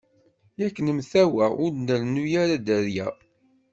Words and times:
Yak 0.59 0.75
nemtawa 0.85 1.45
ur 1.63 1.71
d 1.73 1.77
nrennu 1.79 2.23
ara 2.41 2.55
dderya. 2.61 3.07